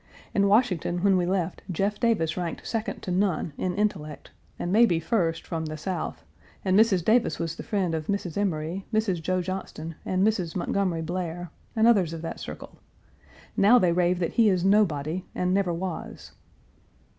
[0.33, 4.87] In Washington when we left, Jeff Davis ranked second to none, in intellect, and may
[4.87, 6.23] be first, from the South,
[6.65, 7.05] and Mrs.
[7.05, 8.35] Davis was the friend of Mrs.
[8.35, 9.21] Emory, Mrs.
[9.21, 10.55] Joe Johnston, and Mrs.
[10.55, 12.79] Montgomery Blair, and others of that circle.
[13.55, 16.31] Now they rave that he is nobody, and never was."